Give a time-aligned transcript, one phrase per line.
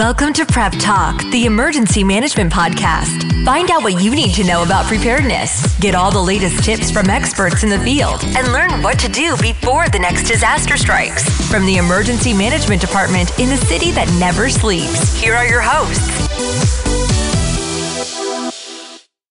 [0.00, 3.44] Welcome to Prep Talk, the emergency management podcast.
[3.44, 7.10] Find out what you need to know about preparedness, get all the latest tips from
[7.10, 11.28] experts in the field, and learn what to do before the next disaster strikes.
[11.50, 16.08] From the Emergency Management Department in the city that never sleeps, here are your hosts.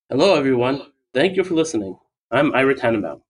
[0.08, 0.84] Hello, everyone.
[1.16, 1.98] Thank you for listening.
[2.30, 3.24] I'm Ira Tannenbaum.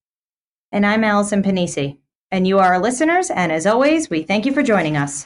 [0.74, 2.00] And I'm Allison Pennisi.
[2.32, 5.26] And you are our listeners, and as always, we thank you for joining us.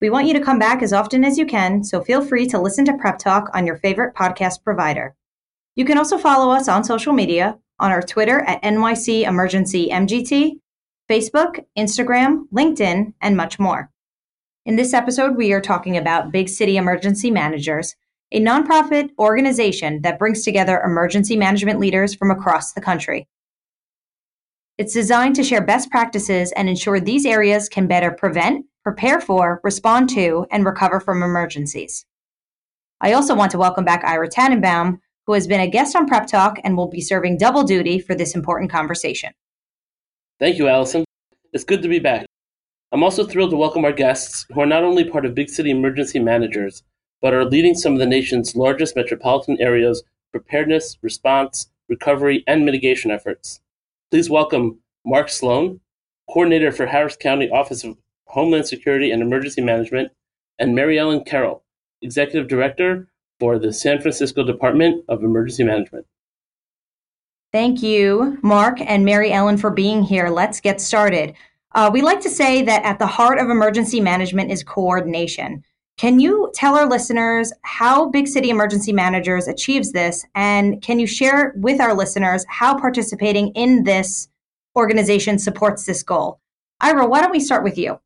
[0.00, 2.60] We want you to come back as often as you can, so feel free to
[2.60, 5.16] listen to Prep Talk on your favorite podcast provider.
[5.74, 10.60] You can also follow us on social media on our Twitter at NYC Emergency MGT,
[11.10, 13.90] Facebook, Instagram, LinkedIn, and much more.
[14.64, 17.96] In this episode, we are talking about Big City Emergency Managers,
[18.30, 23.26] a nonprofit organization that brings together emergency management leaders from across the country.
[24.78, 29.60] It's designed to share best practices and ensure these areas can better prevent, prepare for,
[29.64, 32.06] respond to, and recover from emergencies.
[33.00, 36.28] I also want to welcome back Ira Tannenbaum, who has been a guest on Prep
[36.28, 39.32] Talk and will be serving double duty for this important conversation.
[40.38, 41.04] Thank you, Allison.
[41.52, 42.26] It's good to be back.
[42.92, 45.72] I'm also thrilled to welcome our guests, who are not only part of Big City
[45.72, 46.84] Emergency Managers,
[47.20, 53.10] but are leading some of the nation's largest metropolitan areas' preparedness, response, recovery, and mitigation
[53.10, 53.60] efforts.
[54.10, 55.80] Please welcome Mark Sloan,
[56.30, 60.10] Coordinator for Harris County Office of Homeland Security and Emergency Management,
[60.58, 61.62] and Mary Ellen Carroll,
[62.00, 66.06] Executive Director for the San Francisco Department of Emergency Management.
[67.52, 70.30] Thank you, Mark and Mary Ellen, for being here.
[70.30, 71.34] Let's get started.
[71.74, 75.62] Uh, we like to say that at the heart of emergency management is coordination.
[75.98, 80.24] Can you tell our listeners how Big City Emergency Managers achieves this?
[80.36, 84.28] And can you share with our listeners how participating in this
[84.76, 86.38] organization supports this goal?
[86.80, 87.98] Ira, why don't we start with you?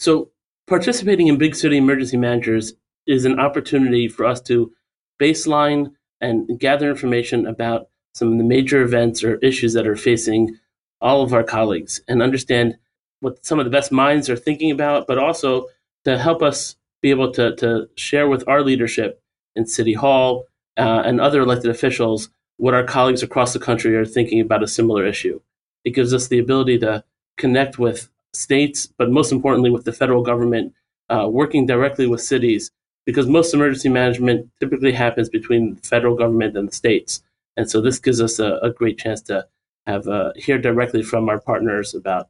[0.00, 0.32] So,
[0.66, 2.74] participating in Big City Emergency Managers
[3.06, 4.72] is an opportunity for us to
[5.20, 10.58] baseline and gather information about some of the major events or issues that are facing
[11.00, 12.76] all of our colleagues and understand
[13.20, 15.66] what some of the best minds are thinking about, but also
[16.04, 19.22] to help us be able to, to share with our leadership
[19.54, 20.44] in City Hall
[20.76, 24.68] uh, and other elected officials what our colleagues across the country are thinking about a
[24.68, 25.40] similar issue.
[25.84, 27.04] It gives us the ability to
[27.36, 30.74] connect with states, but most importantly with the federal government,
[31.08, 32.70] uh, working directly with cities,
[33.06, 37.22] because most emergency management typically happens between the federal government and the states.
[37.56, 39.46] And so this gives us a, a great chance to
[39.86, 42.28] have uh, hear directly from our partners about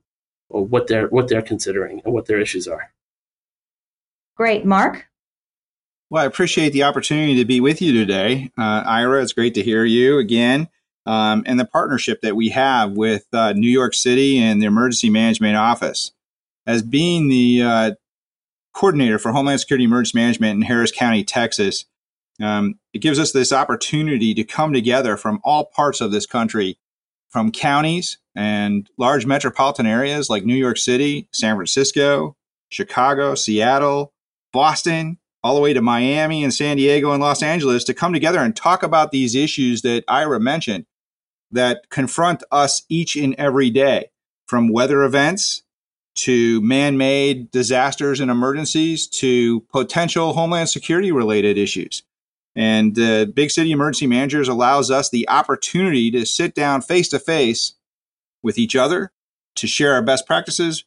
[0.49, 2.93] what they're what they're considering and what their issues are.
[4.39, 4.65] Great.
[4.65, 5.09] Mark?
[6.11, 8.53] Well, I appreciate the opportunity to be with you today.
[8.57, 10.69] Uh, Ira, it's great to hear you again.
[11.07, 15.11] Um, and the partnership that we have with uh, New York City and the Emergency
[15.11, 16.13] Management Office.
[16.67, 17.91] As being the uh,
[18.75, 21.87] coordinator for Homeland Security Emergency Management in Harris County, Texas,
[22.41, 26.79] um, it gives us this opportunity to come together from all parts of this country,
[27.29, 32.37] from counties and large metropolitan areas like New York City, San Francisco,
[32.69, 34.13] Chicago, Seattle,
[34.53, 38.41] Boston, all the way to Miami and San Diego and Los Angeles to come together
[38.41, 40.87] and talk about these issues that Ira mentioned
[41.51, 44.11] that confront us each and every day
[44.47, 45.63] from weather events
[46.15, 52.03] to man made disasters and emergencies to potential homeland security related issues.
[52.57, 57.21] And uh, Big City Emergency Managers allows us the opportunity to sit down face to
[57.21, 57.75] face
[58.43, 59.13] with each other
[59.55, 60.85] to share our best practices,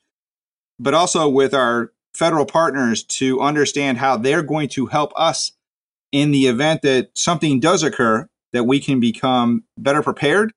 [0.79, 5.53] but also with our federal partners to understand how they're going to help us
[6.11, 10.53] in the event that something does occur that we can become better prepared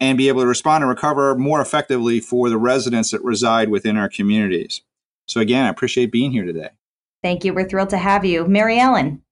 [0.00, 3.96] and be able to respond and recover more effectively for the residents that reside within
[3.96, 4.82] our communities.
[5.28, 6.70] So again, I appreciate being here today.
[7.22, 7.52] Thank you.
[7.52, 8.46] We're thrilled to have you.
[8.46, 9.22] Mary Ellen.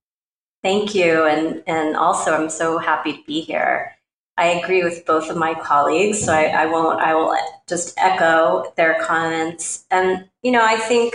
[0.62, 1.26] Thank you.
[1.26, 3.92] And and also I'm so happy to be here.
[4.36, 7.36] I agree with both of my colleagues, so I, I won't I will
[7.68, 9.84] just echo their comments.
[9.90, 11.14] And you know, I think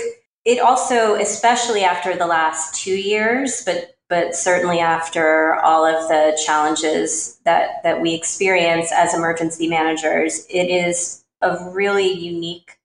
[0.50, 6.36] it also, especially after the last two years, but but certainly after all of the
[6.44, 12.80] challenges that that we experience as emergency managers, it is a really unique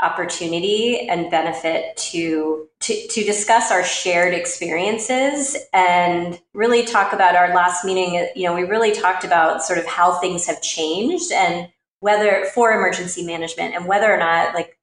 [0.00, 7.54] opportunity and benefit to, to to discuss our shared experiences and really talk about our
[7.54, 8.28] last meeting.
[8.36, 11.68] You know we really talked about sort of how things have changed and
[12.00, 14.75] whether for emergency management and whether or not like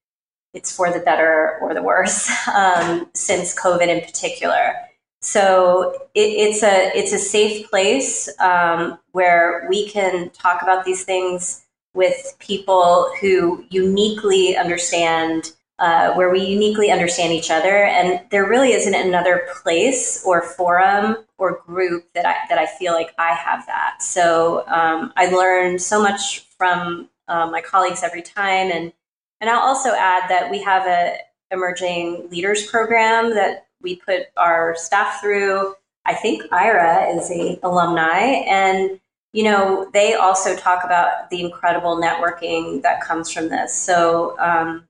[0.54, 4.76] it's for the better or the worse um, since COVID in particular.
[5.22, 11.06] So it, it's a it's a safe place um, where we can talk about these
[11.06, 17.86] things with people who uniquely understand uh, where we uniquely understand each other.
[17.86, 22.94] And there really isn't another place or forum or group that I, that I feel
[22.94, 24.02] like I have that.
[24.02, 28.72] So um, I learn so much from uh, my colleagues every time.
[28.72, 28.94] And,
[29.44, 31.18] and I'll also add that we have a
[31.52, 35.76] emerging leaders program that we put our staff through.
[36.06, 39.02] I think Ira is a alumni and
[39.34, 43.74] you know they also talk about the incredible networking that comes from this.
[43.74, 44.88] So um,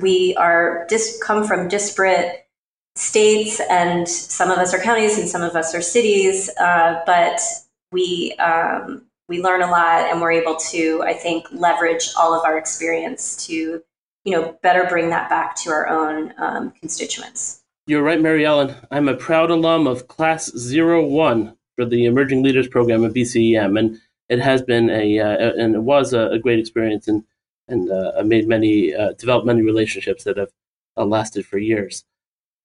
[0.00, 2.46] we are dis- come from disparate
[2.96, 6.48] states, and some of us are counties, and some of us are cities.
[6.58, 7.38] Uh, but
[7.92, 12.44] we um, we learn a lot, and we're able to, I think, leverage all of
[12.46, 13.82] our experience to,
[14.24, 17.62] you know, better bring that back to our own um, constituents.
[17.86, 18.74] You're right, Mary Ellen.
[18.90, 23.78] I'm a proud alum of Class Zero One for the Emerging Leaders Program at BCEM,
[23.78, 27.08] and it has been a uh, and it was a, a great experience.
[27.08, 27.24] And
[27.70, 30.50] and uh, made many uh, developed many relationships that have
[30.96, 32.04] uh, lasted for years.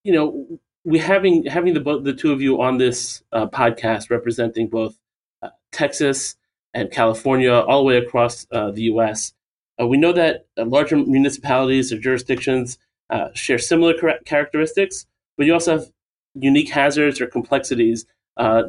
[0.03, 4.67] You know, we having having the the two of you on this uh, podcast representing
[4.67, 4.97] both
[5.41, 6.35] uh, Texas
[6.73, 9.33] and California, all the way across the U.S.
[9.79, 12.77] we know that larger municipalities or jurisdictions
[13.33, 13.93] share similar
[14.25, 15.05] characteristics,
[15.37, 15.91] but you also have
[16.33, 18.05] unique hazards or complexities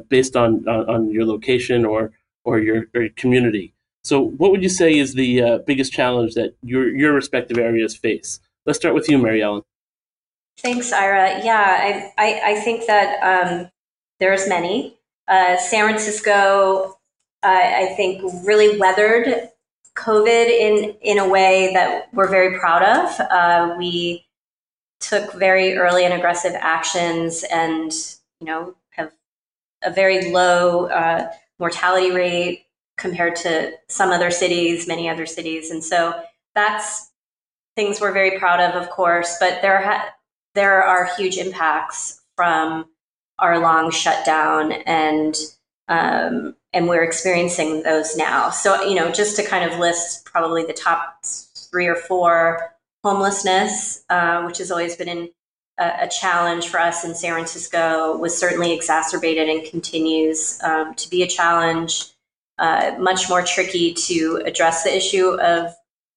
[0.09, 2.13] based on, on, on your location or
[2.47, 3.75] or your, or your community.
[4.05, 7.97] So, what would you say is the uh, biggest challenge that your your respective areas
[7.97, 8.39] face?
[8.65, 9.63] Let's start with you, Mary Ellen.
[10.59, 11.45] Thanks, Ira.
[11.45, 13.71] Yeah, I I, I think that um,
[14.21, 14.97] there's many.
[15.27, 16.97] Uh, San Francisco,
[17.43, 19.51] uh, I think, really weathered
[19.97, 23.21] COVID in in a way that we're very proud of.
[23.21, 24.27] Uh, we
[25.01, 27.93] took very early and aggressive actions, and
[28.41, 29.13] you know have
[29.83, 32.67] a very low uh, mortality rate
[32.97, 35.71] compared to some other cities, many other cities.
[35.71, 36.21] And so
[36.55, 37.11] that's
[37.75, 40.15] things we're very proud of, of course, but there, ha-
[40.55, 42.87] there are huge impacts from
[43.39, 45.37] our long shutdown and
[45.89, 48.51] um, and we're experiencing those now.
[48.51, 54.05] So, you know, just to kind of list probably the top three or four homelessness,
[54.11, 55.31] uh, which has always been in,
[55.79, 61.09] a, a, challenge for us in San Francisco, was certainly exacerbated and continues um, to
[61.09, 62.11] be a challenge
[62.59, 65.75] uh, much more tricky to address the issue of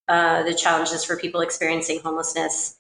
[0.10, 2.80] uh, the challenges for people experiencing homelessness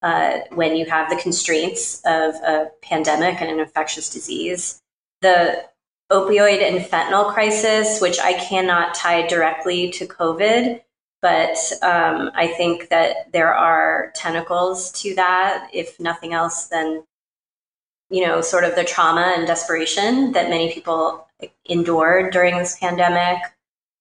[0.00, 4.80] uh, when you have the constraints of a pandemic and an infectious disease.
[5.20, 5.68] The
[6.10, 10.80] opioid and fentanyl crisis, which I cannot tie directly to COVID,
[11.20, 17.04] but um, I think that there are tentacles to that, if nothing else than
[18.10, 21.26] you know, sort of the trauma and desperation that many people
[21.66, 23.38] endured during this pandemic.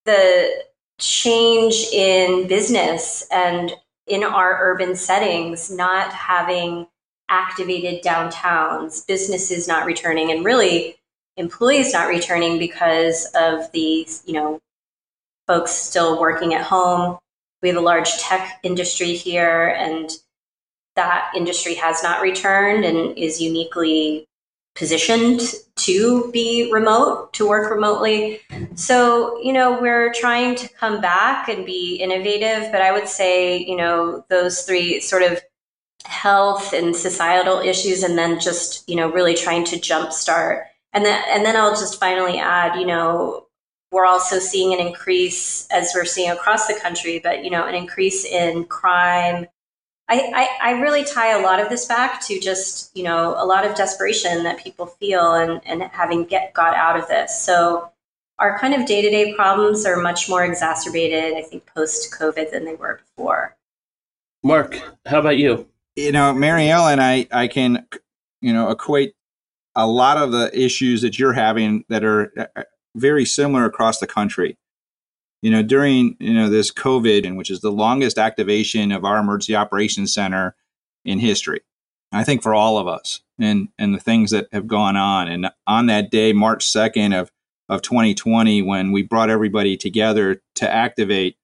[0.06, 0.64] The
[1.00, 3.74] change in business and
[4.08, 6.88] in our urban settings, not having
[7.30, 10.96] activated downtowns, businesses not returning, and really
[11.38, 14.60] employees not returning because of the, you know,
[15.48, 17.18] folks still working at home.
[17.62, 20.10] We have a large tech industry here, and
[20.96, 24.28] that industry has not returned and is uniquely
[24.76, 25.42] positioned
[25.76, 28.42] to be remote, to work remotely.
[28.76, 33.58] So, you know, we're trying to come back and be innovative, but I would say,
[33.58, 35.42] you know, those three sort of
[36.06, 40.66] health and societal issues and then just, you know, really trying to jumpstart.
[40.94, 43.48] And then and then I'll just finally add, you know,
[43.92, 47.76] we're also seeing an increase as we're seeing across the country, but you know, an
[47.76, 49.48] increase in crime,
[50.10, 53.46] I, I, I, really tie a lot of this back to just, you know, a
[53.46, 57.38] lot of desperation that people feel and, and having get got out of this.
[57.38, 57.92] So
[58.40, 63.02] our kind of day-to-day problems are much more exacerbated, I think, post-COVID than they were
[63.02, 63.58] before.
[64.44, 65.68] Mark, how about you?
[65.96, 67.86] You know, Mary Ellen, I, I can,
[68.42, 69.16] you know, equate
[69.78, 72.64] a lot of the issues that you're having that are uh,
[72.96, 74.58] very similar across the country
[75.42, 79.18] you know, during, you know, this COVID, and which is the longest activation of our
[79.18, 80.56] emergency operations center
[81.06, 81.62] in history.
[82.12, 85.28] I think for all of us and, and the things that have gone on.
[85.28, 87.32] And on that day, March 2nd of,
[87.70, 91.38] of 2020, when we brought everybody together to activate,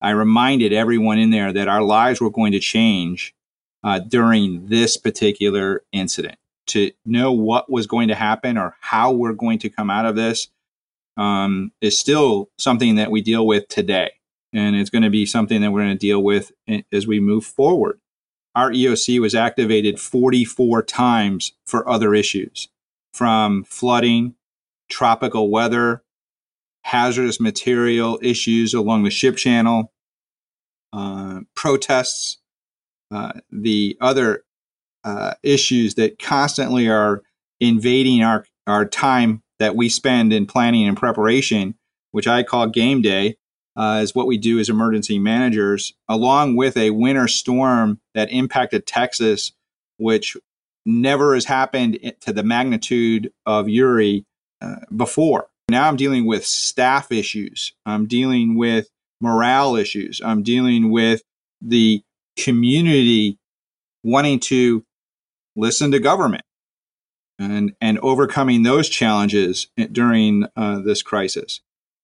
[0.00, 3.34] I reminded everyone in there that our lives were going to change
[3.82, 6.36] uh, during this particular incident.
[6.68, 10.16] To know what was going to happen or how we're going to come out of
[10.16, 10.48] this
[11.16, 14.12] um, is still something that we deal with today.
[14.52, 16.52] And it's going to be something that we're going to deal with
[16.92, 17.98] as we move forward.
[18.54, 22.68] Our EOC was activated 44 times for other issues
[23.12, 24.34] from flooding,
[24.90, 26.02] tropical weather,
[26.84, 29.92] hazardous material issues along the ship channel,
[30.92, 32.38] uh, protests,
[33.10, 34.44] uh, the other
[35.04, 37.22] uh, issues that constantly are
[37.60, 41.74] invading our, our time that we spend in planning and preparation,
[42.10, 43.36] which I call game day,
[43.76, 48.86] uh, is what we do as emergency managers, along with a winter storm that impacted
[48.86, 49.52] Texas,
[49.96, 50.36] which
[50.84, 54.26] never has happened to the magnitude of Uri
[54.60, 55.48] uh, before.
[55.68, 57.72] Now I'm dealing with staff issues.
[57.86, 58.90] I'm dealing with
[59.20, 60.20] morale issues.
[60.22, 61.22] I'm dealing with
[61.60, 62.02] the
[62.36, 63.38] community
[64.02, 64.84] wanting to
[65.56, 66.44] listen to government
[67.38, 71.60] and, and overcoming those challenges during uh, this crisis.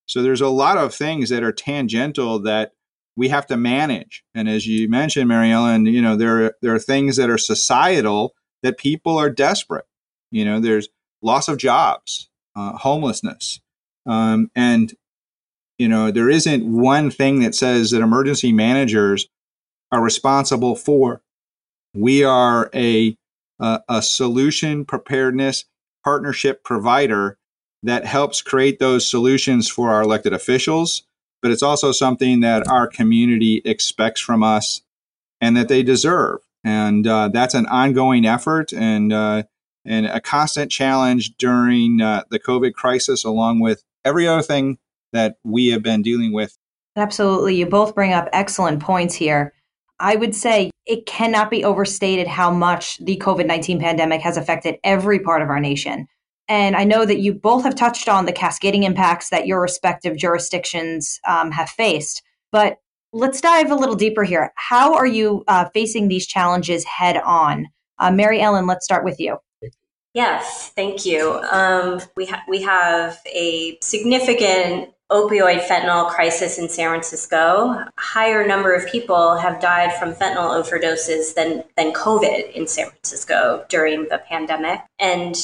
[0.07, 2.73] So there's a lot of things that are tangential that
[3.14, 4.25] we have to manage.
[4.35, 8.35] And as you mentioned, Mary Ellen, you know, there, there are things that are societal
[8.62, 9.85] that people are desperate.
[10.31, 10.88] You know, there's
[11.21, 13.61] loss of jobs, uh, homelessness.
[14.07, 14.95] Um, and,
[15.78, 19.28] you know, there isn't one thing that says that emergency managers
[19.93, 21.21] are responsible for.
[21.93, 23.17] We are a,
[23.60, 25.64] a, a solution preparedness
[26.04, 27.38] partnership provider
[27.82, 31.02] that helps create those solutions for our elected officials,
[31.42, 34.82] but it's also something that our community expects from us
[35.40, 36.38] and that they deserve.
[36.64, 39.44] And uh, that's an ongoing effort and, uh,
[39.84, 44.78] and a constant challenge during uh, the COVID crisis, along with every other thing
[45.12, 46.58] that we have been dealing with.
[46.96, 47.54] Absolutely.
[47.54, 49.54] You both bring up excellent points here.
[50.00, 54.76] I would say it cannot be overstated how much the COVID 19 pandemic has affected
[54.85, 56.07] every part of our nation.
[56.49, 60.17] And I know that you both have touched on the cascading impacts that your respective
[60.17, 62.23] jurisdictions um, have faced.
[62.52, 62.78] But
[63.12, 64.52] let's dive a little deeper here.
[64.57, 67.67] How are you uh, facing these challenges head on?
[67.99, 69.37] Uh, Mary Ellen, let's start with you.
[70.14, 71.40] Yes, thank you.
[71.50, 77.84] Um, we ha- we have a significant opioid fentanyl crisis in San Francisco.
[77.98, 83.64] Higher number of people have died from fentanyl overdoses than than COVID in San Francisco
[83.68, 85.36] during the pandemic, and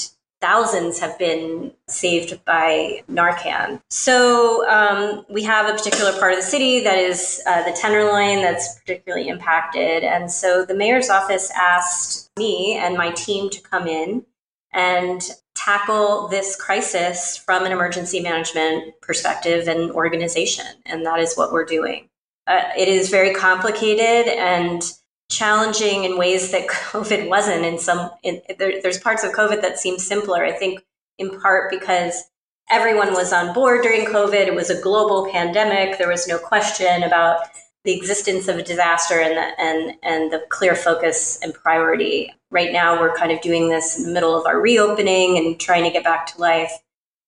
[0.45, 3.81] thousands have been saved by Narcan.
[3.89, 8.43] So um, we have a particular part of the city that is uh, the Tenderloin
[8.43, 10.05] that's particularly impacted.
[10.05, 14.27] And so the mayor's office asked me and my team to come in
[14.75, 15.23] and
[15.65, 20.67] tackle this crisis from an emergency management perspective and organization.
[20.85, 22.09] And that is what we're doing.
[22.47, 24.83] Uh, it is very complicated and
[25.31, 27.65] challenging in ways that COVID wasn't.
[27.65, 30.45] In some, in, there, there's parts of COVID that seem simpler.
[30.45, 30.85] I think
[31.19, 32.25] in part because
[32.71, 34.47] everyone was on board during COVID.
[34.47, 35.99] It was a global pandemic.
[35.99, 37.47] There was no question about
[37.85, 42.33] the existence of a disaster and the, and and the clear focus and priority.
[42.51, 45.85] Right now, we're kind of doing this in the middle of our reopening and trying
[45.85, 46.73] to get back to life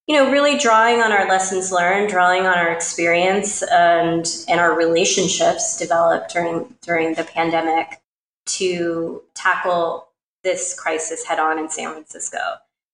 [0.06, 4.76] you know, really drawing on our lessons learned, drawing on our experience and and our
[4.76, 8.00] relationships developed during during the pandemic
[8.46, 10.08] to tackle
[10.44, 12.38] this crisis head on in San Francisco.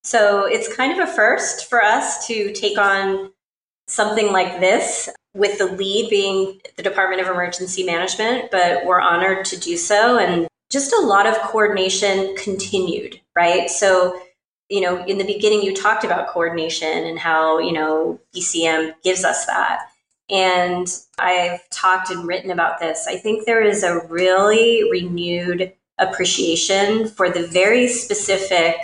[0.02, 3.30] So it's kind of a first for us to take on
[3.92, 9.44] something like this with the lead being the Department of Emergency Management, but we're honored
[9.46, 13.68] to do so and just a lot of coordination continued, right?
[13.68, 14.20] So
[14.72, 19.22] you know, in the beginning, you talked about coordination and how, you know, BCEM gives
[19.22, 19.80] us that.
[20.30, 20.86] And
[21.18, 23.06] I've talked and written about this.
[23.06, 28.76] I think there is a really renewed appreciation for the very specific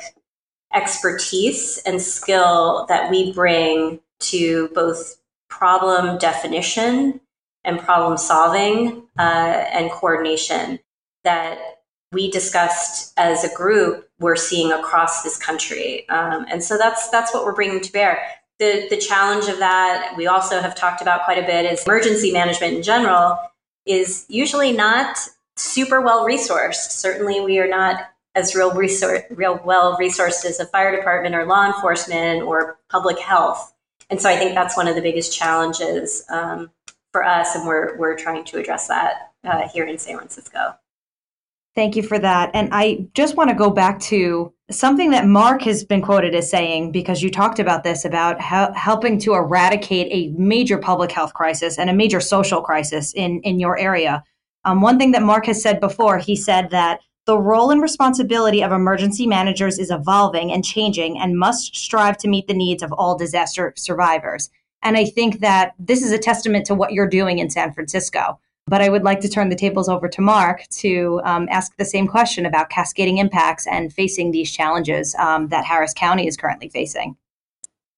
[0.74, 5.16] expertise and skill that we bring to both
[5.48, 7.20] problem definition
[7.64, 10.78] and problem solving uh, and coordination
[11.24, 11.58] that
[12.12, 16.08] we discussed as a group we're seeing across this country.
[16.08, 18.20] Um, and so that's that's what we're bringing to bear.
[18.58, 22.32] The the challenge of that we also have talked about quite a bit is emergency
[22.32, 23.38] management in general
[23.86, 25.18] is usually not
[25.56, 26.90] super well resourced.
[26.90, 31.44] Certainly we are not as real resource real well resourced as a fire department or
[31.44, 33.74] law enforcement or public health
[34.10, 36.70] and so i think that's one of the biggest challenges um,
[37.12, 40.74] for us and we're we're trying to address that uh, here in san francisco
[41.78, 42.50] Thank you for that.
[42.54, 46.50] And I just want to go back to something that Mark has been quoted as
[46.50, 51.78] saying, because you talked about this, about helping to eradicate a major public health crisis
[51.78, 54.24] and a major social crisis in, in your area.
[54.64, 56.98] Um, one thing that Mark has said before, he said that
[57.28, 62.26] the role and responsibility of emergency managers is evolving and changing and must strive to
[62.26, 64.48] meet the needs of all disaster survivors.
[64.82, 68.40] And I think that this is a testament to what you're doing in San Francisco.
[68.66, 71.84] But I would like to turn the tables over to Mark to um, ask the
[71.84, 76.70] same question about cascading impacts and facing these challenges um, that Harris County is currently
[76.70, 77.14] facing.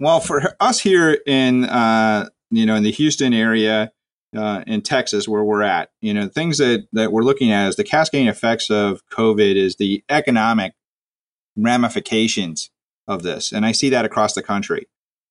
[0.00, 3.92] Well, for us here in uh, you know in the Houston area,
[4.36, 5.90] uh, in Texas, where we're at.
[6.00, 9.76] You know, things that, that we're looking at is the cascading effects of COVID is
[9.76, 10.74] the economic
[11.56, 12.70] ramifications
[13.08, 13.52] of this.
[13.52, 14.86] And I see that across the country.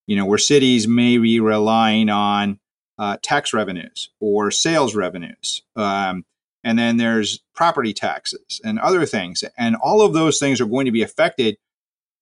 [0.08, 2.60] You know, where cities may be relying on
[2.98, 5.62] uh, tax revenues or sales revenues.
[5.76, 6.26] Um,
[6.64, 9.44] and then there's property taxes and other things.
[9.58, 11.58] And all of those things are going to be affected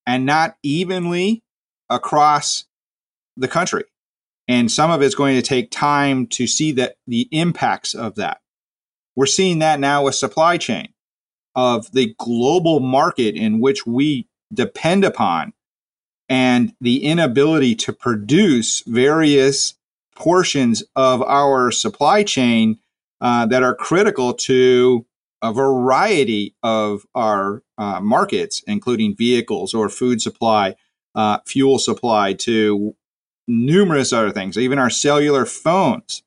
[0.05, 1.43] and not evenly
[1.89, 2.65] across
[3.36, 3.86] the country.
[4.48, 8.39] And some of it's going to take time to see that the impacts of that.
[9.16, 10.89] We're seeing that now with supply chain
[11.56, 15.54] of the global market in which we depend upon
[16.30, 19.74] and the inability to produce various
[20.16, 22.77] portions of our supply chain
[23.22, 25.06] uh, that are critical to
[25.42, 30.75] a variety of our uh, markets, including vehicles or food supply,
[31.16, 32.96] uh, fuel supply, to
[33.48, 36.24] numerous other things, even our cellular phones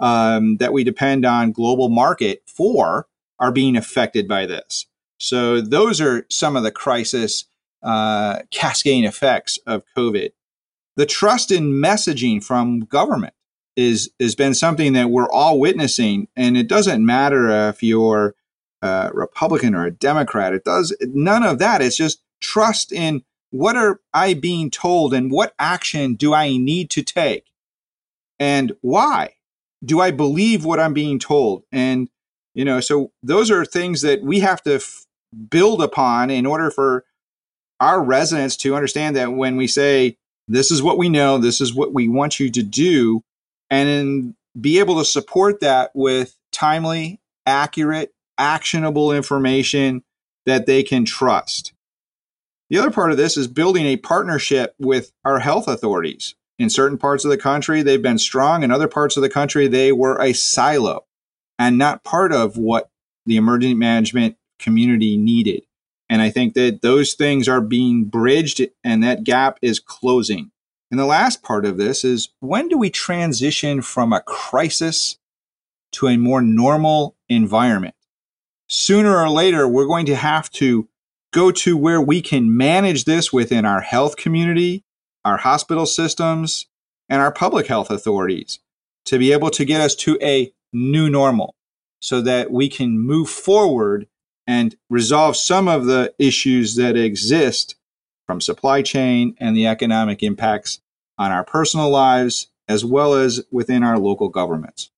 [0.00, 3.06] um, that we depend on global market for
[3.38, 4.86] are being affected by this.
[5.18, 7.46] So those are some of the crisis
[7.82, 10.30] uh, cascading effects of COVID.
[10.96, 13.34] The trust in messaging from government
[13.76, 18.34] is has been something that we're all witnessing, and it doesn't matter if you're
[18.82, 20.54] a Republican or a Democrat.
[20.54, 21.82] It does none of that.
[21.82, 23.22] It's just trust in
[23.54, 27.44] what are I being told and what action do I need to take,
[28.40, 29.34] and why
[29.84, 32.08] do I believe what I'm being told, and
[32.52, 35.06] you know, so those are things that we have to f-
[35.50, 37.04] build upon in order for
[37.78, 40.16] our residents to understand that when we say
[40.48, 43.22] this is what we know, this is what we want you to do,
[43.70, 50.02] and be able to support that with timely, accurate, actionable information
[50.44, 51.72] that they can trust.
[52.74, 56.34] The other part of this is building a partnership with our health authorities.
[56.58, 58.64] In certain parts of the country, they've been strong.
[58.64, 61.04] In other parts of the country, they were a silo
[61.56, 62.90] and not part of what
[63.26, 65.62] the emergency management community needed.
[66.10, 70.50] And I think that those things are being bridged and that gap is closing.
[70.90, 75.16] And the last part of this is when do we transition from a crisis
[75.92, 77.94] to a more normal environment?
[78.68, 80.88] Sooner or later, we're going to have to
[81.34, 84.84] go to where we can manage this within our health community,
[85.24, 86.66] our hospital systems,
[87.08, 88.60] and our public health authorities
[89.04, 91.56] to be able to get us to a new normal
[92.00, 94.06] so that we can move forward
[94.46, 97.74] and resolve some of the issues that exist
[98.26, 100.80] from supply chain and the economic impacts
[101.18, 104.90] on our personal lives as well as within our local governments.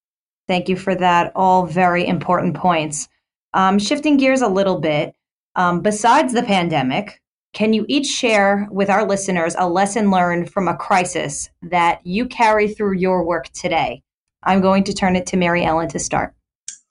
[0.47, 1.31] Thank you for that.
[1.35, 3.09] All very important points.
[3.53, 5.15] Um, shifting gears a little bit,
[5.57, 7.21] um, besides the pandemic,
[7.53, 12.27] can you each share with our listeners a lesson learned from a crisis that you
[12.27, 14.03] carry through your work today?
[14.43, 16.35] I'm going to turn it to Mary Ellen to start.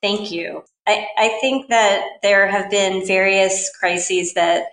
[0.02, 0.64] Thank you.
[0.86, 4.64] I, I think that there have been various crises that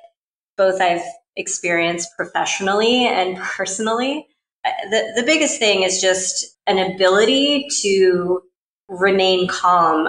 [0.57, 4.27] both I've experienced professionally and personally.
[4.63, 8.41] The, the biggest thing is just an ability to
[8.87, 10.07] remain calm.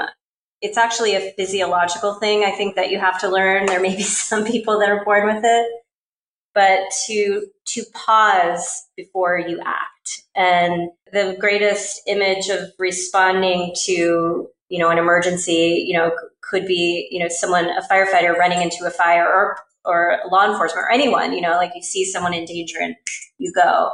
[0.64, 3.66] It's actually a physiological thing, I think, that you have to learn.
[3.66, 5.70] There may be some people that are born with it,
[6.55, 10.22] but to to pause before you act.
[10.35, 17.09] And the greatest image of responding to you know an emergency, you know, could be
[17.11, 21.35] you know someone a firefighter running into a fire or or law enforcement or anyone.
[21.35, 22.96] You know, like you see someone in danger and
[23.37, 23.90] you go.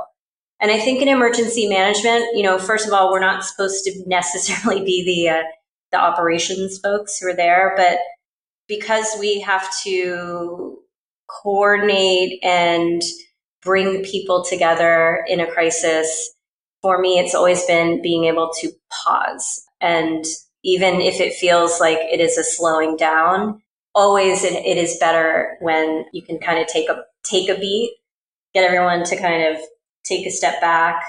[0.61, 4.03] And I think in emergency management, you know, first of all, we're not supposed to
[4.07, 5.43] necessarily be the uh,
[5.93, 7.99] the operations folks who are there, but
[8.69, 10.79] because we have to
[11.29, 13.03] coordinate and
[13.63, 16.35] bring people together in a crisis,
[16.83, 19.65] for me, it's always been being able to pause.
[19.81, 20.25] And
[20.65, 23.61] even if it feels like it is a slowing down,
[23.95, 27.97] always it, is better when you can kind of take a take a beat,
[28.55, 29.61] get everyone to kind of
[30.05, 31.03] take a step back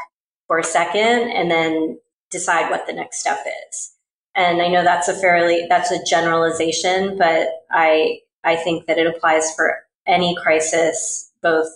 [0.47, 1.97] for a second and then
[2.29, 3.39] decide what the next step
[3.69, 3.91] is.
[4.35, 9.07] And I know that's a fairly that's a generalization, but I I think that it
[9.07, 11.67] applies for any crisis, both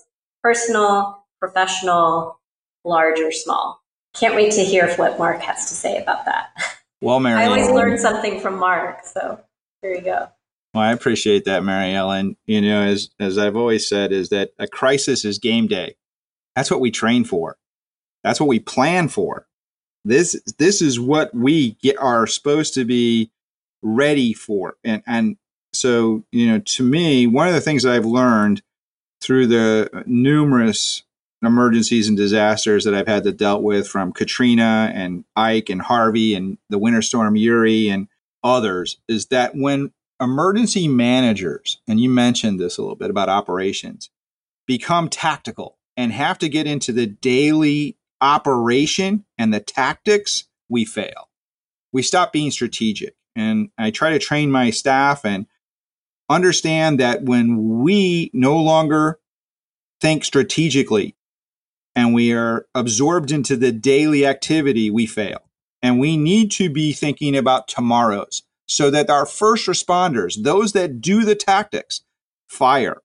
[0.41, 2.39] personal, professional,
[2.83, 3.81] large or small.
[4.13, 6.49] Can't wait to hear what Mark has to say about that.
[7.01, 9.41] Well, Mary, I always learn something from Mark, so
[9.81, 10.29] there you go.
[10.73, 12.37] Well, I appreciate that, Mary Ellen.
[12.45, 15.95] You know, as as I've always said, is that a crisis is game day.
[16.55, 17.57] That's what we train for.
[18.23, 19.47] That's what we plan for.
[20.05, 23.31] This this is what we get are supposed to be
[23.81, 24.75] ready for.
[24.83, 25.37] And and
[25.73, 28.61] so, you know, to me, one of the things I've learned
[29.19, 31.03] through the numerous
[31.43, 36.33] emergencies and disasters that I've had to dealt with from Katrina and Ike and Harvey
[36.33, 38.07] and the winter storm Uri and
[38.43, 39.91] others is that when
[40.21, 44.09] emergency managers, and you mentioned this a little bit about operations,
[44.65, 51.29] become tactical and have to get into the daily operation and the tactics, we fail.
[51.91, 53.15] We stop being strategic.
[53.35, 55.45] And I try to train my staff and
[56.29, 59.19] understand that when we no longer
[60.01, 61.15] think strategically
[61.95, 65.39] and we are absorbed into the daily activity, we fail.
[65.81, 70.99] And we need to be thinking about tomorrow's so that our first responders, those that
[70.99, 72.01] do the tactics,
[72.47, 73.01] fire,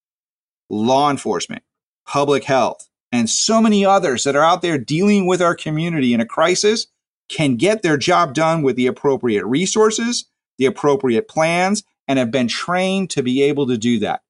[0.69, 1.63] law enforcement,
[2.07, 6.21] public health, and so many others that are out there dealing with our community in
[6.21, 6.87] a crisis
[7.29, 10.27] can get their job done with the appropriate resources,
[10.59, 14.23] the appropriate plans, and have been trained to be able to do that.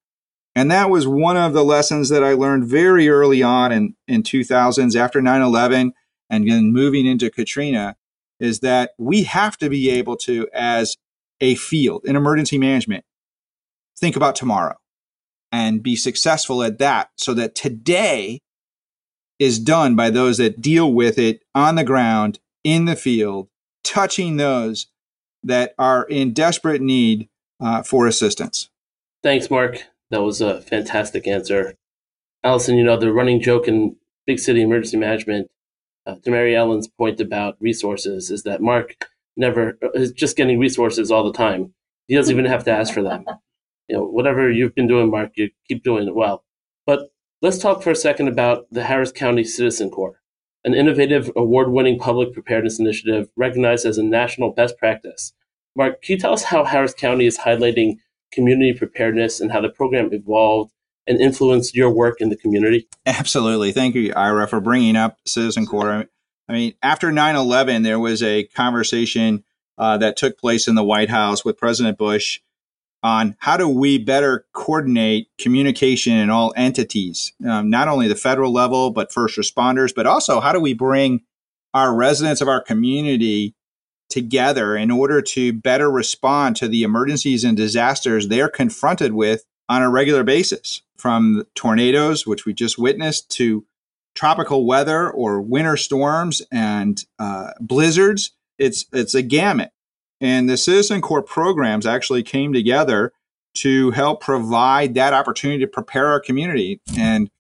[0.55, 4.23] And that was one of the lessons that I learned very early on in, in
[4.23, 5.93] 2000s after 9 11
[6.29, 7.97] and then moving into Katrina
[8.39, 10.97] is that we have to be able to, as
[11.41, 13.05] a field in emergency management,
[13.99, 14.77] think about tomorrow
[15.53, 18.41] and be successful at that so that today
[19.41, 23.49] is done by those that deal with it on the ground, in the field,
[23.83, 24.87] touching those
[25.43, 28.69] that are in desperate need uh, for assistance.
[29.23, 29.85] Thanks, Mark.
[30.11, 31.75] That was a fantastic answer.
[32.45, 35.51] Allison, you know, the running joke in big city emergency management,
[36.07, 41.11] uh, to Mary Ellen's point about resources, is that Mark never is just getting resources
[41.11, 41.73] all the time.
[42.09, 43.25] He doesn't even have to ask for them.
[43.89, 46.45] You know, whatever you've been doing, Mark, you keep doing it well.
[46.87, 47.11] But
[47.43, 50.21] let's talk for a second about the Harris County Citizen Corps,
[50.65, 55.33] an innovative, award-winning public preparedness initiative recognized as a national best practice.
[55.77, 57.97] Mark, can you tell us how Harris County is highlighting
[58.33, 60.73] community preparedness and how the program evolved
[61.07, 62.89] and influenced your work in the community?
[63.07, 63.73] Absolutely.
[63.73, 66.07] Thank you, Ira, for bringing up Citizen Corps.
[66.49, 69.45] I mean, after 9 11, there was a conversation
[69.79, 72.41] uh, that took place in the White House with President Bush
[73.03, 78.53] on how do we better coordinate communication in all entities, um, not only the federal
[78.53, 81.23] level, but first responders, but also how do we bring
[81.73, 83.55] our residents of our community
[84.11, 89.83] together in order to better respond to the emergencies and disasters they're confronted with on
[89.83, 93.65] a regular basis, from tornadoes, which we just witnessed, to
[94.15, 98.33] tropical weather or winter storms and uh, blizzards.
[98.59, 99.71] It's it's a gamut,
[100.21, 103.13] and the Citizen Corps programs actually came together
[103.55, 106.81] to help provide that opportunity to prepare our community.
[106.97, 107.31] And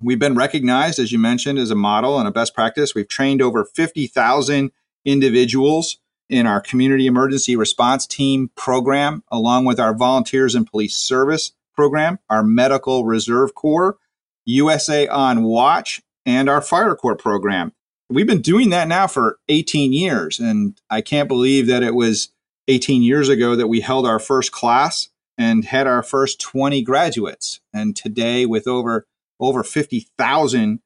[0.00, 2.94] we've been recognized, as you mentioned, as a model and a best practice.
[2.94, 4.72] We've trained over fifty thousand
[5.04, 11.52] individuals in our community emergency response team program, along with our volunteers and police service
[11.74, 13.98] program, our medical reserve corps,
[14.44, 17.72] USA on Watch, and our fire corps program.
[18.10, 22.30] We've been doing that now for 18 years, and I can't believe that it was
[22.66, 27.60] 18 years ago that we held our first class and had our first 20 graduates.
[27.72, 29.06] And today, with over
[29.38, 30.80] over 50,000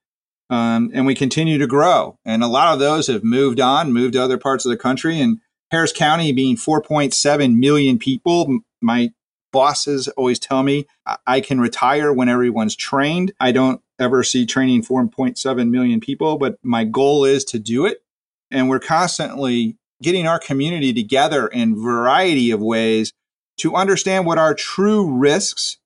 [0.50, 2.18] um, and we continue to grow.
[2.24, 5.20] And a lot of those have moved on, moved to other parts of the country.
[5.20, 9.10] And Harris County being 4.7 million people, my
[9.52, 10.86] bosses always tell me
[11.26, 13.32] I can retire when everyone's trained.
[13.40, 18.02] I don't ever see training 4.7 million people, but my goal is to do it.
[18.50, 23.12] And we're constantly getting our community together in variety of ways
[23.58, 25.78] to understand what our true risks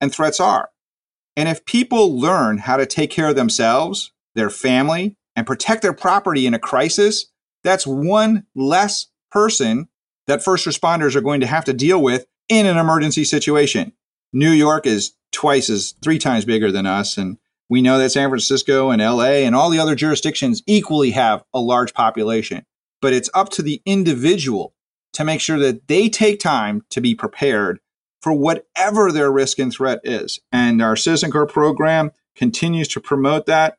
[0.00, 0.70] and threats are.
[1.36, 5.92] And if people learn how to take care of themselves, their family, and protect their
[5.92, 7.26] property in a crisis,
[7.62, 9.88] that's one less person
[10.26, 13.92] that first responders are going to have to deal with in an emergency situation.
[14.32, 17.18] New York is twice as three times bigger than us.
[17.18, 17.38] And
[17.68, 21.60] we know that San Francisco and LA and all the other jurisdictions equally have a
[21.60, 22.64] large population.
[23.00, 24.74] But it's up to the individual
[25.12, 27.80] to make sure that they take time to be prepared
[28.22, 30.40] for whatever their risk and threat is.
[30.50, 33.78] And our Citizen Corps program continues to promote that.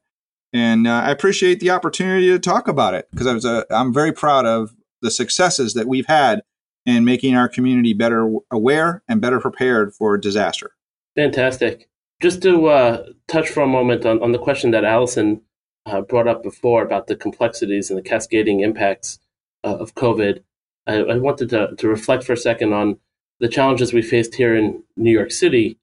[0.54, 3.94] And uh, I appreciate the opportunity to talk about it because I was uh, I'm
[3.94, 6.42] very proud of the successes that we've had
[6.86, 10.72] in making our community better aware and better prepared for disaster.
[11.16, 11.89] Fantastic.
[12.22, 15.42] Just to uh, touch for a moment on, on the question that Allison
[15.86, 19.20] uh, brought up before about the complexities and the cascading impacts
[19.64, 20.44] uh, of COVID,
[20.86, 23.00] I, I wanted to, to reflect for a second on
[23.40, 25.78] the challenges we faced here in New York City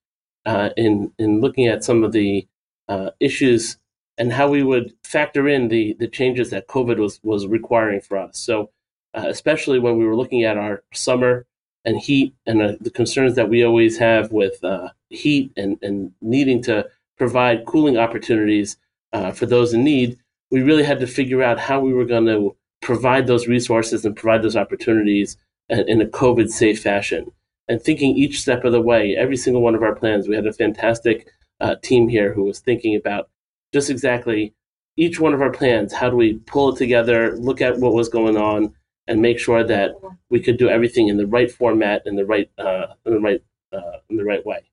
[0.45, 2.47] uh, in in looking at some of the
[2.89, 3.79] uh, issues
[4.19, 8.19] and how we would factor in the the changes that COVID was was requiring for
[8.19, 8.39] us.
[8.39, 8.71] So,
[9.15, 11.47] uh, especially when we were looking at our summer
[11.87, 16.13] and heat and uh, the concerns that we always have with uh, heat and and
[16.21, 18.77] needing to provide cooling opportunities
[19.13, 20.19] uh, for those in need,
[20.51, 24.17] we really had to figure out how we were going to provide those resources and
[24.17, 25.39] provide those opportunities
[25.71, 27.33] in a COVID safe fashion.
[27.69, 30.47] And thinking each step of the way, every single one of our plans, we had
[30.47, 31.29] a fantastic
[31.61, 33.29] uh, team here who was thinking about
[33.73, 34.55] just exactly
[34.97, 35.93] each one of our plans.
[35.93, 38.75] How do we pull it together, look at what was going on,
[39.09, 39.93] and make sure that
[40.31, 43.43] we could do everything in the right format, in the right, uh, in the right,
[43.73, 44.65] uh, in the right way.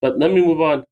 [0.00, 0.84] But let me move on.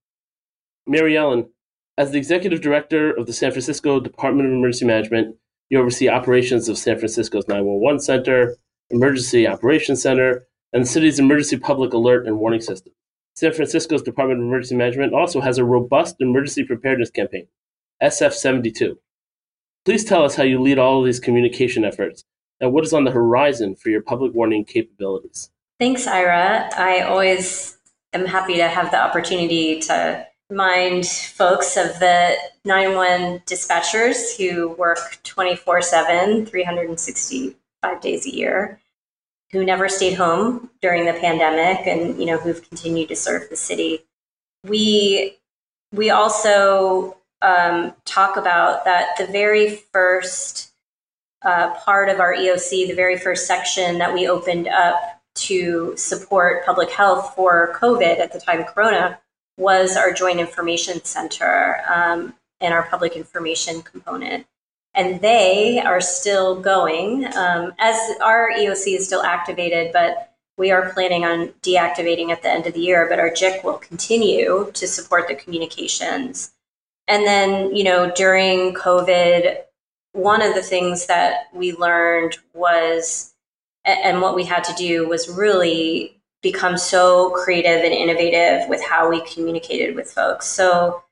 [0.86, 1.48] Mary Ellen,
[1.96, 5.36] as the executive director of the San Francisco Department of Emergency Management,
[5.70, 8.56] you oversee operations of San Francisco's 911 Center,
[8.90, 12.92] Emergency Operations Center, and the city's emergency public alert and warning system.
[13.36, 17.46] San Francisco's Department of Emergency Management also has a robust emergency preparedness campaign,
[18.02, 18.96] SF72.
[19.84, 22.24] Please tell us how you lead all of these communication efforts
[22.60, 25.50] and what is on the horizon for your public warning capabilities.
[25.78, 26.70] Thanks, Ira.
[26.76, 27.76] I always
[28.12, 35.18] am happy to have the opportunity to remind folks of the 911 dispatchers who work
[35.24, 38.80] 24 7, 365 days a year,
[39.50, 43.56] who never stayed home during the pandemic and, you know, who've continued to serve the
[43.56, 44.04] city.
[44.64, 45.36] We,
[45.92, 50.73] we also um, talk about that the very first
[51.44, 56.64] uh, part of our EOC, the very first section that we opened up to support
[56.64, 59.18] public health for COVID at the time, of Corona,
[59.56, 64.46] was our Joint Information Center um, and our public information component.
[64.94, 70.92] And they are still going um, as our EOC is still activated, but we are
[70.92, 73.06] planning on deactivating at the end of the year.
[73.08, 76.52] But our JIC will continue to support the communications.
[77.08, 79.62] And then, you know, during COVID,
[80.14, 83.34] one of the things that we learned was,
[83.84, 89.10] and what we had to do was really become so creative and innovative with how
[89.10, 90.46] we communicated with folks.
[90.46, 91.02] So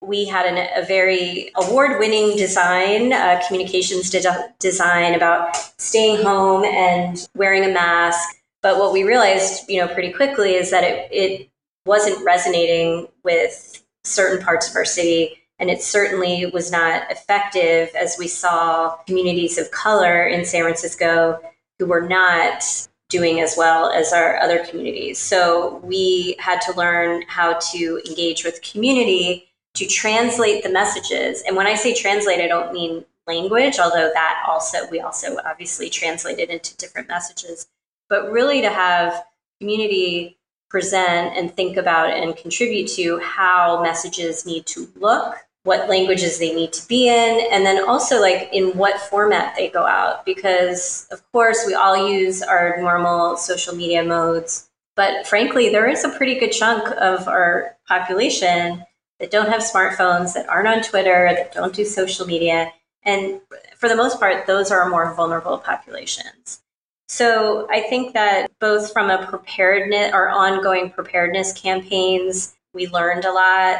[0.00, 7.28] we had an, a very award-winning design, uh, communications de- design about staying home and
[7.34, 8.38] wearing a mask.
[8.62, 11.50] But what we realized, you know, pretty quickly is that it, it
[11.84, 15.42] wasn't resonating with certain parts of our city.
[15.58, 21.40] And it certainly was not effective as we saw communities of color in San Francisco
[21.78, 22.62] who were not
[23.08, 25.18] doing as well as our other communities.
[25.18, 31.42] So we had to learn how to engage with community to translate the messages.
[31.46, 35.88] And when I say translate, I don't mean language, although that also, we also obviously
[35.90, 37.68] translated into different messages,
[38.08, 39.24] but really to have
[39.60, 40.38] community
[40.68, 46.54] present and think about and contribute to how messages need to look what languages they
[46.54, 50.24] need to be in, and then also like in what format they go out.
[50.24, 56.04] Because of course, we all use our normal social media modes, but frankly, there is
[56.04, 58.84] a pretty good chunk of our population
[59.18, 62.72] that don't have smartphones, that aren't on Twitter, that don't do social media.
[63.02, 63.40] And
[63.76, 66.60] for the most part, those are more vulnerable populations.
[67.08, 73.32] So I think that both from a preparedness or ongoing preparedness campaigns, we learned a
[73.32, 73.78] lot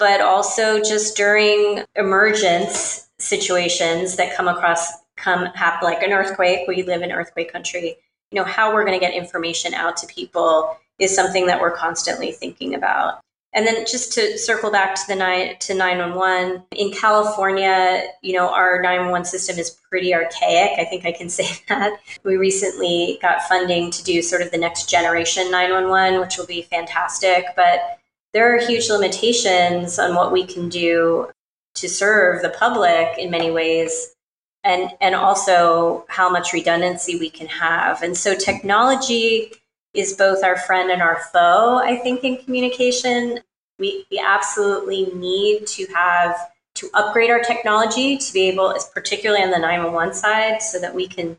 [0.00, 6.82] but also just during emergence situations that come across come happen like an earthquake we
[6.82, 7.96] live in earthquake country
[8.30, 11.74] you know how we're going to get information out to people is something that we're
[11.76, 13.20] constantly thinking about.
[13.52, 18.48] And then just to circle back to the nine to 911 in california you know
[18.48, 21.98] our 911 system is pretty archaic i think i can say that.
[22.24, 26.62] We recently got funding to do sort of the next generation 911 which will be
[26.62, 27.98] fantastic but
[28.32, 31.28] there are huge limitations on what we can do
[31.74, 34.14] to serve the public in many ways
[34.62, 38.02] and and also how much redundancy we can have.
[38.02, 39.52] And so technology
[39.94, 43.40] is both our friend and our foe i think in communication.
[43.78, 46.36] We, we absolutely need to have
[46.74, 51.08] to upgrade our technology to be able particularly on the 911 side so that we
[51.08, 51.38] can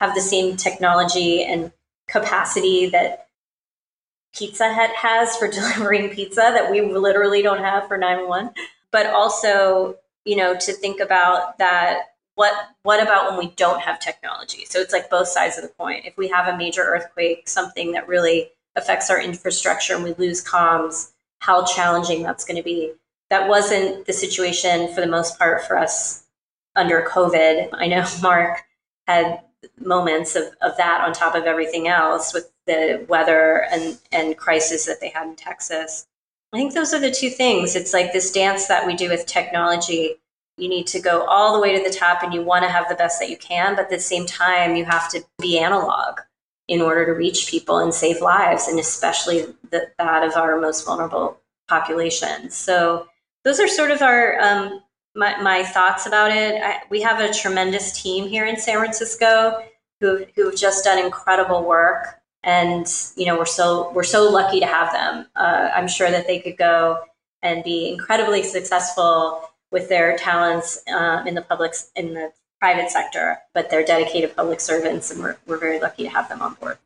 [0.00, 1.72] have the same technology and
[2.08, 3.23] capacity that
[4.34, 8.52] Pizza Hut has for delivering pizza that we literally don't have for 911.
[8.90, 14.00] But also, you know, to think about that what what about when we don't have
[14.00, 14.64] technology?
[14.64, 16.00] So it's like both sides of the coin.
[16.04, 20.44] If we have a major earthquake, something that really affects our infrastructure and we lose
[20.44, 22.92] comms, how challenging that's going to be.
[23.30, 26.24] That wasn't the situation for the most part for us
[26.76, 27.68] under COVID.
[27.72, 28.62] I know Mark
[29.06, 29.40] had
[29.78, 34.86] moments of, of that on top of everything else with the weather and, and crisis
[34.86, 36.06] that they had in Texas.
[36.52, 37.74] I think those are the two things.
[37.74, 40.16] It's like this dance that we do with technology.
[40.56, 42.88] You need to go all the way to the top and you want to have
[42.88, 46.20] the best that you can, but at the same time, you have to be analog
[46.68, 50.86] in order to reach people and save lives, and especially the, that of our most
[50.86, 52.54] vulnerable populations.
[52.54, 53.08] So
[53.44, 54.80] those are sort of our um,
[55.14, 56.62] my, my thoughts about it.
[56.62, 59.62] I, we have a tremendous team here in San Francisco
[60.00, 64.66] who who've just done incredible work, and you know we're so we're so lucky to
[64.66, 65.26] have them.
[65.34, 67.00] Uh, I'm sure that they could go
[67.42, 73.38] and be incredibly successful with their talents uh, in the public in the private sector,
[73.52, 76.78] but they're dedicated public servants, and we're, we're very lucky to have them on board.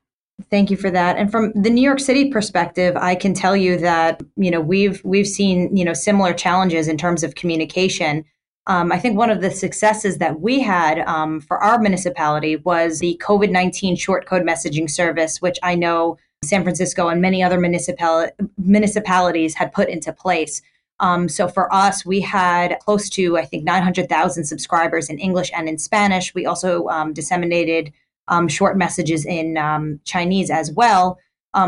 [0.51, 1.17] Thank you for that.
[1.17, 5.01] And from the New York City perspective, I can tell you that you know we've
[5.05, 8.25] we've seen you know similar challenges in terms of communication.
[8.69, 12.99] Um, I think one of the successes that we had um, for our municipality was
[12.99, 17.59] the COVID nineteen short code messaging service, which I know San Francisco and many other
[17.59, 18.29] municipal-
[18.59, 20.61] municipalities had put into place.
[21.01, 25.19] Um, so for us, we had close to I think nine hundred thousand subscribers in
[25.19, 26.35] English and in Spanish.
[26.35, 27.93] We also um, disseminated
[28.29, 31.19] um, short messages in um, Chinese as well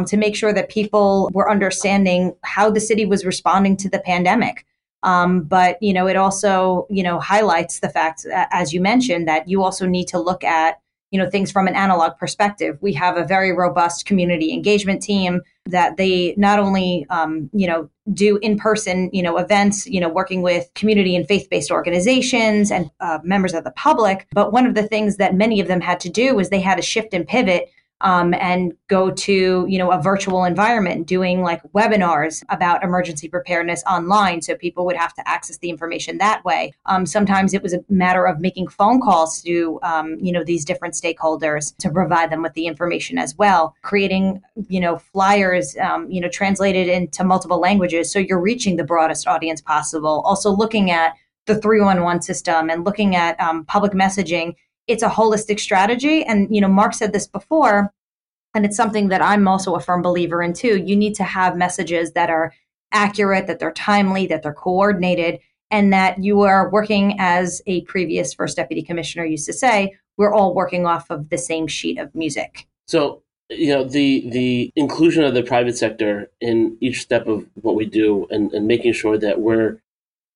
[0.06, 4.64] to make sure that people were understanding how the city was responding to the pandemic.
[5.02, 9.48] Um, but you know, it also you know highlights the fact, as you mentioned, that
[9.48, 12.78] you also need to look at you know things from an analog perspective.
[12.80, 17.90] We have a very robust community engagement team that they not only um, you know
[18.12, 22.70] do in person you know events you know working with community and faith based organizations
[22.70, 25.80] and uh, members of the public, but one of the things that many of them
[25.80, 29.78] had to do was they had to shift and pivot um, and go to you
[29.78, 35.14] know a virtual environment doing like webinars about emergency preparedness online so people would have
[35.14, 36.72] to access the information that way.
[36.86, 40.64] Um, sometimes it was a matter of making phone calls to um, you know these
[40.64, 43.74] different stakeholders to provide them with the information as well.
[43.82, 48.84] Creating you know flyers um, you know translated into multiple languages so you're reaching the
[48.84, 50.22] broadest audience possible.
[50.24, 51.14] Also looking at
[51.46, 54.54] the 311 system and looking at um, public messaging
[54.90, 56.24] it's a holistic strategy.
[56.24, 57.92] And, you know, Mark said this before,
[58.54, 60.76] and it's something that I'm also a firm believer in too.
[60.78, 62.52] You need to have messages that are
[62.92, 65.38] accurate, that they're timely, that they're coordinated,
[65.70, 70.34] and that you are working as a previous first deputy commissioner used to say, we're
[70.34, 72.66] all working off of the same sheet of music.
[72.88, 77.76] So, you know, the the inclusion of the private sector in each step of what
[77.76, 79.80] we do and, and making sure that we're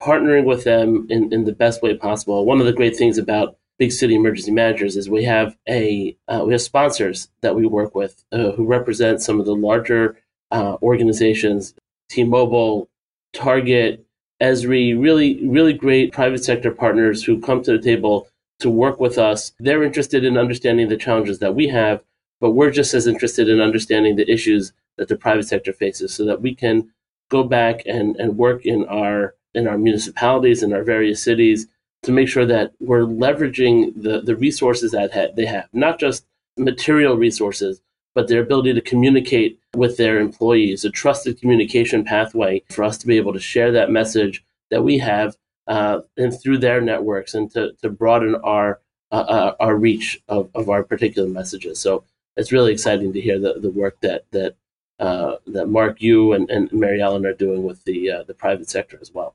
[0.01, 2.45] partnering with them in, in the best way possible.
[2.47, 6.43] One of the great things about big city emergency managers is we have a uh,
[6.47, 10.17] we have sponsors that we work with uh, who represent some of the larger
[10.51, 11.75] uh, organizations,
[12.09, 12.89] T-Mobile,
[13.33, 14.05] Target,
[14.41, 18.29] Esri, really really great private sector partners who come to the table
[18.61, 19.53] to work with us.
[19.59, 22.03] They're interested in understanding the challenges that we have,
[22.41, 26.25] but we're just as interested in understanding the issues that the private sector faces, so
[26.25, 26.91] that we can
[27.31, 31.67] go back and, and work in our in our municipalities in our various cities
[32.05, 36.27] to make sure that we're leveraging the, the resources that ha- they have, not just
[36.57, 37.81] material resources,
[38.15, 43.07] but their ability to communicate with their employees, a trusted communication pathway for us to
[43.07, 45.37] be able to share that message that we have
[45.67, 48.81] uh, and through their networks and to, to broaden our
[49.13, 51.79] uh, uh our reach of, of our particular messages.
[51.79, 52.05] So
[52.37, 54.57] it's really exciting to hear the, the work that that
[54.99, 58.69] uh, that Mark, you and, and Mary Ellen are doing with the uh, the private
[58.69, 59.35] sector as well.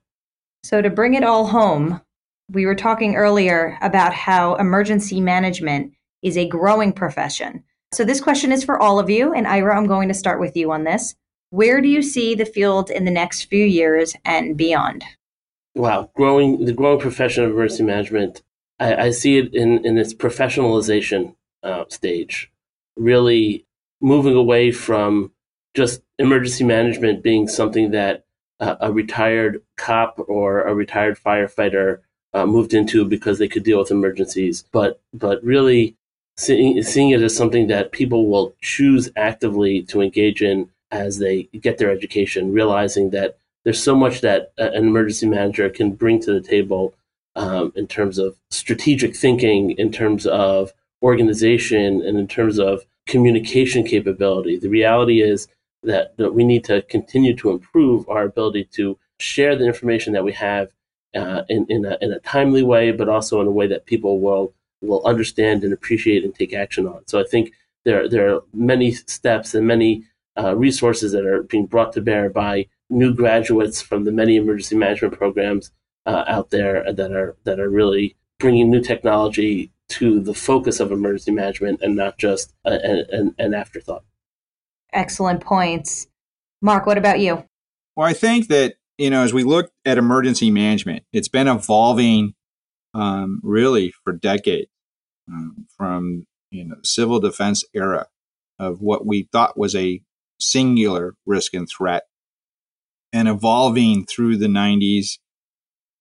[0.64, 2.02] So to bring it all home,
[2.52, 7.64] we were talking earlier about how emergency management is a growing profession.
[7.94, 9.34] So, this question is for all of you.
[9.34, 11.16] And Ira, I'm going to start with you on this.
[11.52, 15.04] Where do you see the field in the next few years and beyond?
[15.76, 18.44] Wow, growing the growing profession of emergency management.
[18.80, 22.52] I, I see it in, in its professionalization uh, stage,
[22.96, 23.66] really
[24.02, 25.32] moving away from
[25.74, 28.26] just emergency management being something that
[28.60, 32.00] uh, a retired cop or a retired firefighter
[32.34, 35.96] uh, moved into because they could deal with emergencies, but but really
[36.38, 41.44] seeing seeing it as something that people will choose actively to engage in as they
[41.62, 46.34] get their education, realizing that there's so much that an emergency manager can bring to
[46.34, 46.94] the table
[47.36, 53.84] um, in terms of strategic thinking, in terms of organization, and in terms of communication
[53.84, 54.58] capability.
[54.58, 55.48] The reality is
[55.84, 60.24] that, that we need to continue to improve our ability to share the information that
[60.24, 60.70] we have
[61.16, 64.20] uh, in in a, in a timely way, but also in a way that people
[64.20, 67.06] will will understand and appreciate and take action on.
[67.08, 67.52] So I think
[67.86, 70.06] there there are many steps and many
[70.38, 74.76] uh, resources that are being brought to bear by new graduates from the many emergency
[74.76, 75.72] management programs
[76.06, 80.92] uh, out there that are that are really bringing new technology to the focus of
[80.92, 84.04] emergency management and not just a, a, an afterthought.
[84.94, 86.08] Excellent points.
[86.62, 87.44] Mark, what about you?
[87.96, 92.34] Well, I think that you know, as we look at emergency management, it's been evolving
[92.94, 94.70] um, really for decades
[95.32, 98.08] um, from you know civil defense era
[98.60, 100.02] of what we thought was a
[100.40, 102.04] singular risk and threat
[103.14, 105.18] and evolving through the 90s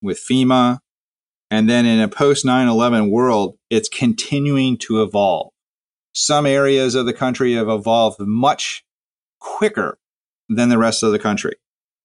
[0.03, 0.79] with FEMA.
[1.51, 5.53] And then in a post 9 11 world, it's continuing to evolve.
[6.13, 8.85] Some areas of the country have evolved much
[9.39, 9.99] quicker
[10.49, 11.55] than the rest of the country.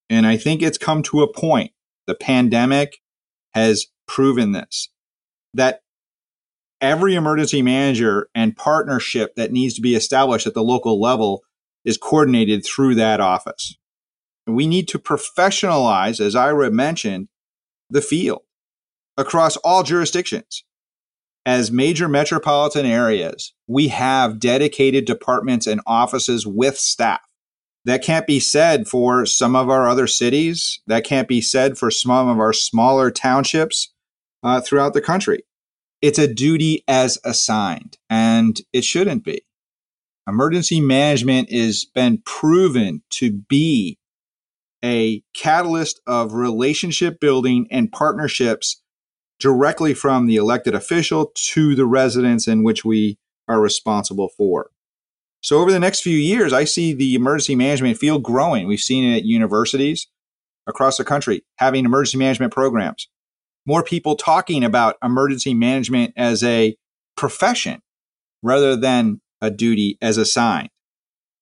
[0.10, 1.72] And I think it's come to a point.
[2.08, 2.98] The pandemic
[3.54, 4.90] has proven this
[5.54, 5.82] that
[6.82, 11.44] every emergency manager and partnership that needs to be established at the local level
[11.86, 13.78] is coordinated through that office.
[14.48, 17.30] We need to professionalize, as Ira mentioned,
[17.90, 18.42] the field
[19.18, 20.64] across all jurisdictions.
[21.46, 27.20] As major metropolitan areas, we have dedicated departments and offices with staff.
[27.86, 30.80] That can't be said for some of our other cities.
[30.88, 33.94] That can't be said for some of our smaller townships
[34.42, 35.44] uh, throughout the country.
[36.02, 39.44] It's a duty as assigned, and it shouldn't be.
[40.28, 43.98] Emergency management has been proven to be
[44.84, 48.82] a catalyst of relationship building and partnerships
[49.40, 53.18] directly from the elected official to the residents in which we
[53.48, 54.70] are responsible for.
[55.44, 58.66] So over the next few years, I see the emergency management field growing.
[58.66, 60.08] We've seen it at universities
[60.68, 63.10] across the country having emergency management programs.
[63.66, 66.78] More people talking about emergency management as a
[67.18, 67.82] profession
[68.42, 70.70] rather than a duty as assigned.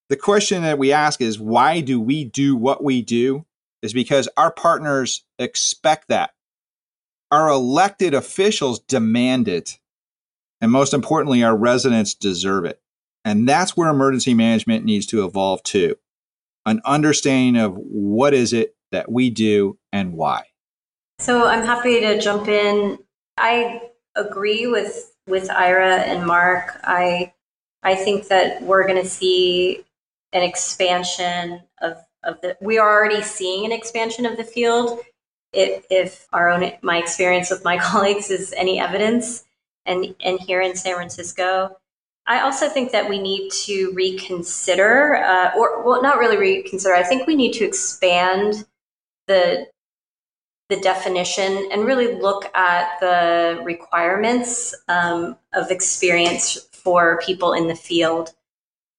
[0.09, 3.45] The question that we ask is why do we do what we do?
[3.83, 6.31] Is because our partners expect that.
[7.29, 9.79] Our elected officials demand it.
[10.59, 12.81] And most importantly, our residents deserve it.
[13.23, 15.95] And that's where emergency management needs to evolve to
[16.65, 20.43] an understanding of what is it that we do and why.
[21.19, 22.99] So I'm happy to jump in.
[23.37, 23.81] I
[24.15, 26.79] agree with with Ira and Mark.
[26.83, 27.33] I
[27.83, 29.83] I think that we're going to see
[30.33, 32.57] an expansion of of the.
[32.61, 34.99] We are already seeing an expansion of the field.
[35.53, 39.43] If, if our own my experience with my colleagues is any evidence,
[39.85, 41.77] and and here in San Francisco,
[42.27, 46.93] I also think that we need to reconsider, uh, or well, not really reconsider.
[46.93, 48.65] I think we need to expand
[49.27, 49.67] the
[50.69, 57.75] the definition and really look at the requirements um, of experience for people in the
[57.75, 58.33] field.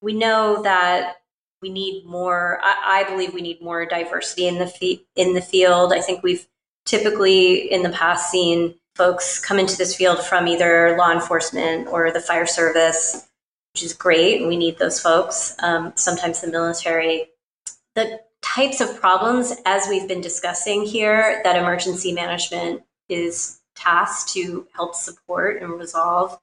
[0.03, 1.23] We know that
[1.63, 2.61] we need more.
[2.63, 5.93] I, I believe we need more diversity in the fi- in the field.
[5.93, 6.47] I think we've
[6.85, 12.11] typically in the past seen folks come into this field from either law enforcement or
[12.11, 13.29] the fire service,
[13.75, 14.47] which is great.
[14.47, 15.55] We need those folks.
[15.63, 17.29] Um, sometimes the military.
[17.95, 24.67] The types of problems, as we've been discussing here, that emergency management is tasked to
[24.75, 26.39] help support and resolve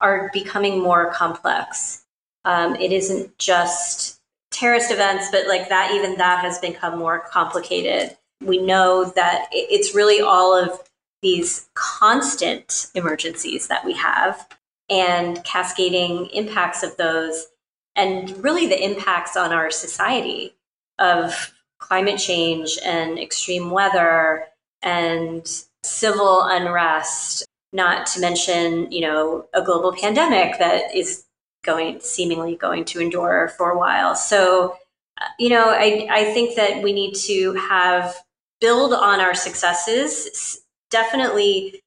[0.00, 2.04] are becoming more complex.
[2.44, 4.20] Um, it isn't just
[4.50, 8.16] terrorist events, but like that, even that has become more complicated.
[8.40, 10.87] We know that it's really all of
[11.22, 14.48] these constant emergencies that we have
[14.90, 17.48] and cascading impacts of those,
[17.96, 20.54] and really the impacts on our society
[20.98, 24.46] of climate change and extreme weather
[24.82, 31.24] and civil unrest, not to mention, you know, a global pandemic that is
[31.64, 34.14] going seemingly going to endure for a while.
[34.14, 34.76] So,
[35.20, 38.16] uh, you know, I, I think that we need to have
[38.60, 41.82] build on our successes, definitely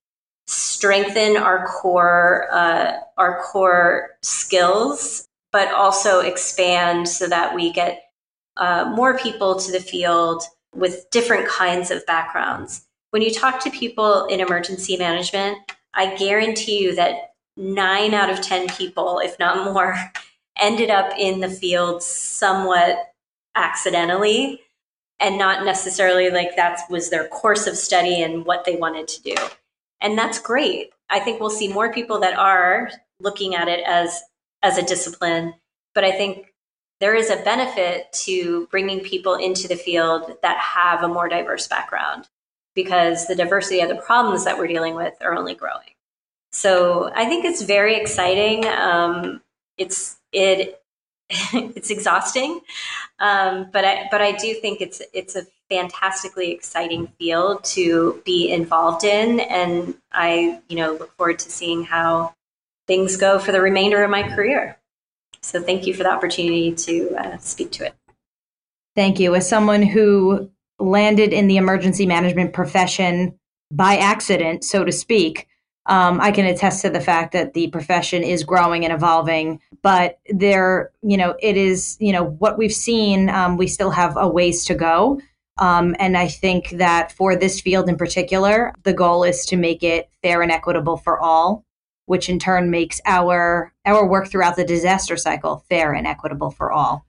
[0.47, 8.03] strengthen our core uh, our core skills, but also expand so that we get
[8.57, 10.43] uh, more people to the field
[10.75, 12.85] with different kinds of backgrounds.
[13.11, 15.57] When you talk to people in emergency management,
[15.93, 19.95] I guarantee you that nine out of 10 people, if not more,
[20.59, 23.13] ended up in the field somewhat
[23.55, 24.61] accidentally
[25.21, 29.21] and not necessarily like that was their course of study and what they wanted to
[29.21, 29.35] do.
[30.01, 30.89] And that's great.
[31.09, 34.21] I think we'll see more people that are looking at it as
[34.63, 35.53] as a discipline,
[35.95, 36.53] but I think
[36.99, 41.67] there is a benefit to bringing people into the field that have a more diverse
[41.67, 42.29] background
[42.75, 45.95] because the diversity of the problems that we're dealing with are only growing.
[46.51, 48.67] So I think it's very exciting.
[48.67, 49.41] Um,
[49.77, 50.80] it's it
[51.53, 52.61] it's exhausting,
[53.19, 58.51] um, but I but I do think it's it's a fantastically exciting field to be
[58.51, 62.35] involved in, and I you know look forward to seeing how
[62.87, 64.77] things go for the remainder of my career.
[65.41, 67.95] So thank you for the opportunity to uh, speak to it.
[68.95, 69.33] Thank you.
[69.35, 73.39] As someone who landed in the emergency management profession
[73.71, 75.47] by accident, so to speak,
[75.91, 80.19] um, I can attest to the fact that the profession is growing and evolving, but
[80.29, 84.25] there, you know, it is, you know, what we've seen, um, we still have a
[84.25, 85.19] ways to go.
[85.57, 89.83] Um, and I think that for this field in particular, the goal is to make
[89.83, 91.65] it fair and equitable for all,
[92.05, 96.71] which in turn makes our our work throughout the disaster cycle fair and equitable for
[96.71, 97.05] all.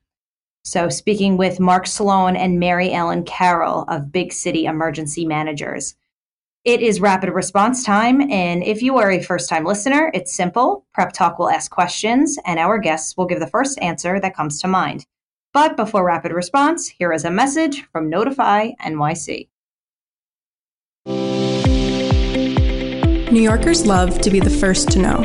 [0.65, 5.95] So, speaking with Mark Sloan and Mary Ellen Carroll of Big City Emergency Managers.
[6.65, 10.87] It is rapid response time, and if you are a first time listener, it's simple.
[10.95, 14.61] Prep Talk will ask questions, and our guests will give the first answer that comes
[14.61, 15.05] to mind.
[15.53, 19.49] But before rapid response, here is a message from Notify NYC.
[23.33, 25.19] New Yorkers love to be the first to know.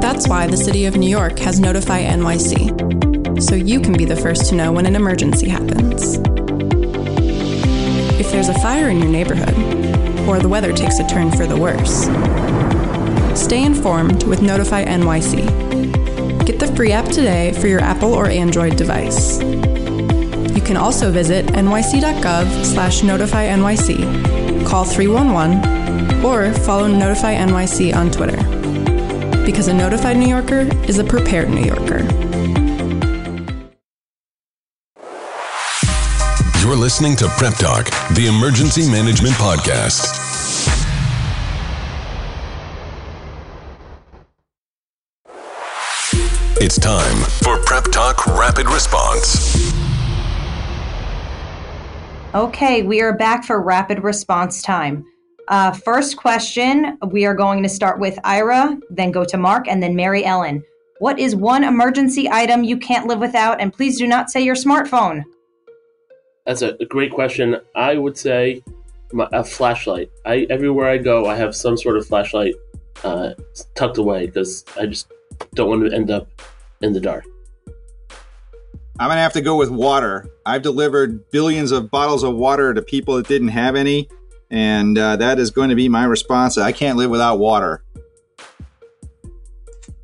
[0.00, 4.16] That's why the City of New York has Notify NYC, so you can be the
[4.16, 6.18] first to know when an emergency happens.
[8.34, 9.54] There's a fire in your neighborhood,
[10.28, 12.06] or the weather takes a turn for the worse,
[13.40, 16.44] stay informed with Notify NYC.
[16.44, 19.40] Get the free app today for your Apple or Android device.
[19.40, 28.10] You can also visit nyc.gov slash notify NYC, call 311, or follow Notify NYC on
[28.10, 28.36] Twitter.
[29.46, 32.23] Because a notified New Yorker is a prepared New Yorker.
[36.64, 40.08] You're listening to Prep Talk, the Emergency Management Podcast.
[46.62, 49.74] It's time for Prep Talk Rapid Response.
[52.34, 55.04] Okay, we are back for rapid response time.
[55.48, 59.82] Uh, first question we are going to start with Ira, then go to Mark, and
[59.82, 60.62] then Mary Ellen.
[61.00, 63.60] What is one emergency item you can't live without?
[63.60, 65.24] And please do not say your smartphone.
[66.46, 67.56] That's a, a great question.
[67.74, 68.62] I would say
[69.12, 70.10] my, a flashlight.
[70.26, 72.54] I everywhere I go, I have some sort of flashlight
[73.02, 73.34] uh,
[73.74, 75.10] tucked away because I just
[75.54, 76.28] don't want to end up
[76.82, 77.24] in the dark.
[78.98, 80.28] I'm going to have to go with water.
[80.46, 84.08] I've delivered billions of bottles of water to people that didn't have any,
[84.50, 86.58] and uh, that is going to be my response.
[86.58, 87.82] I can't live without water.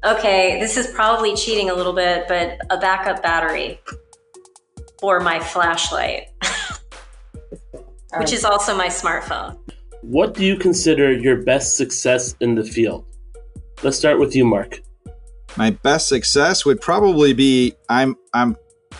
[0.03, 3.80] Okay, this is probably cheating a little bit, but a backup battery
[5.01, 6.28] for my flashlight,
[8.18, 9.59] which is also my smartphone.
[10.03, 13.05] What do you consider your best success in the field?
[13.82, 14.80] Let's start with you, Mark.
[15.57, 18.57] My best success would probably be I'm I'm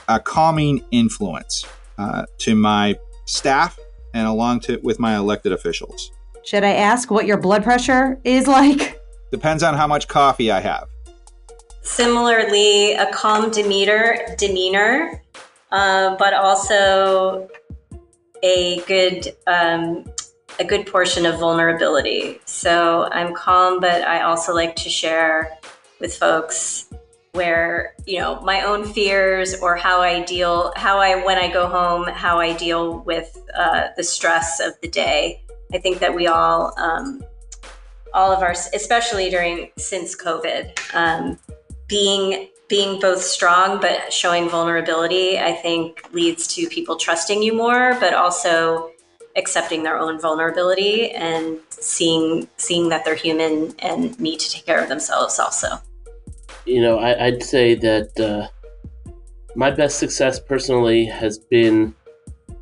[0.09, 1.64] a calming influence
[1.98, 2.96] uh, to my
[3.26, 3.78] staff
[4.14, 6.11] and along to with my elected officials.
[6.44, 8.98] Should I ask what your blood pressure is like?
[9.30, 10.88] Depends on how much coffee I have.
[11.82, 15.22] Similarly, a calm demeanor, demeanor,
[15.73, 17.49] uh, but also
[18.43, 20.05] a good um,
[20.59, 22.41] a good portion of vulnerability.
[22.45, 25.59] So I'm calm, but I also like to share
[26.01, 26.91] with folks
[27.33, 31.68] where you know my own fears or how I deal how I when I go
[31.68, 35.43] home how I deal with uh, the stress of the day.
[35.73, 37.23] I think that we all um,
[38.12, 41.39] all of our especially during since COVID um,
[41.87, 45.39] being being both strong but showing vulnerability.
[45.39, 48.93] I think leads to people trusting you more, but also
[49.37, 54.83] accepting their own vulnerability and seeing seeing that they're human and need to take care
[54.83, 55.68] of themselves also
[56.71, 58.49] you know, I, would say that uh,
[59.57, 61.95] my best success personally has been,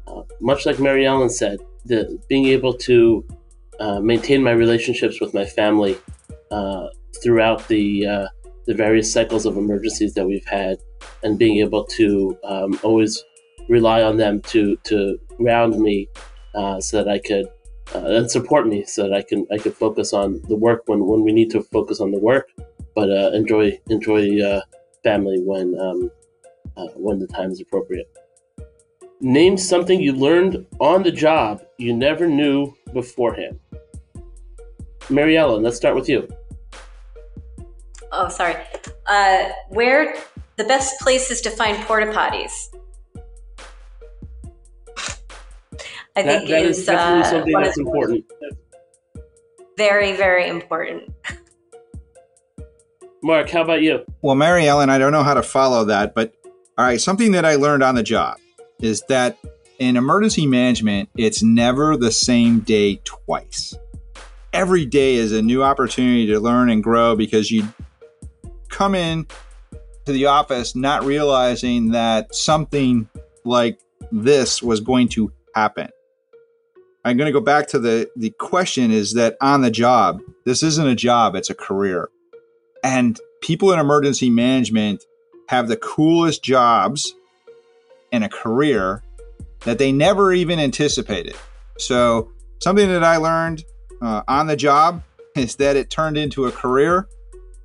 [0.07, 3.25] uh, much like Mary Ellen said, the being able to
[3.81, 5.97] uh, maintain my relationships with my family
[6.51, 6.89] uh,
[7.23, 8.29] throughout the uh,
[8.69, 10.79] the various cycles of emergencies that we've had,
[11.25, 13.25] and being able to um, always
[13.69, 16.09] rely on them to to ground me,
[16.55, 17.47] uh, so that I could
[17.95, 21.25] and support me, so that I can I could focus on the work when when
[21.25, 22.47] we need to focus on the work
[22.99, 24.61] but uh, enjoy enjoy uh,
[25.05, 26.11] family when um,
[26.77, 28.11] uh, when the time is appropriate.
[29.21, 33.61] Name something you learned on the job you never knew beforehand.
[35.11, 36.27] Mary Ellen, let's start with you.
[38.13, 38.57] Oh, sorry.
[39.07, 40.17] Uh, where
[40.57, 42.53] the best places to find porta potties?
[46.17, 48.25] I that, think that is, is definitely uh, something that's important.
[49.77, 51.13] Very, very important.
[53.23, 54.05] Mark, how about you?
[54.23, 56.35] Well, Mary Ellen, I don't know how to follow that, but
[56.77, 58.39] all right, something that I learned on the job
[58.81, 59.39] is that
[59.79, 63.77] in emergency management, it's never the same day twice.
[64.53, 67.69] Every day is a new opportunity to learn and grow because you
[68.69, 69.27] come in
[70.07, 73.09] to the office not realizing that something
[73.45, 73.79] like
[74.11, 75.89] this was going to happen.
[77.05, 80.63] I'm going to go back to the the question is that on the job, this
[80.63, 82.09] isn't a job, it's a career.
[82.83, 85.05] And people in emergency management
[85.49, 87.15] have the coolest jobs
[88.13, 89.03] and a career
[89.61, 91.35] that they never even anticipated.
[91.79, 92.31] So,
[92.63, 93.65] something that I learned
[94.01, 95.03] uh, on the job
[95.37, 97.09] is that it turned into a career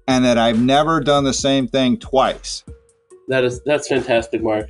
[0.07, 2.63] and that I've never done the same thing twice.
[3.27, 4.69] That is that's fantastic, Mark.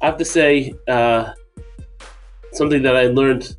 [0.00, 1.32] I have to say uh,
[2.52, 3.56] something that I learned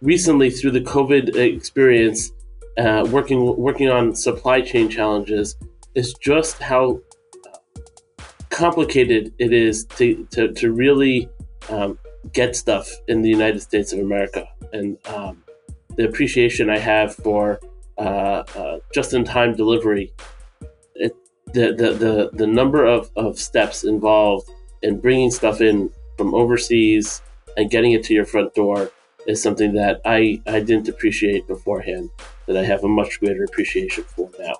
[0.00, 2.32] recently through the COVID experience,
[2.78, 5.56] uh, working working on supply chain challenges,
[5.94, 7.00] is just how
[8.50, 11.28] complicated it is to to, to really
[11.68, 11.98] um,
[12.32, 15.42] get stuff in the United States of America, and um,
[15.96, 17.60] the appreciation I have for
[17.98, 20.12] uh, uh just-in-time delivery.
[21.54, 24.50] The, the, the, the number of, of steps involved
[24.82, 27.22] in bringing stuff in from overseas
[27.56, 28.90] and getting it to your front door
[29.26, 32.10] is something that I, I didn't appreciate beforehand
[32.46, 34.54] that I have a much greater appreciation for now.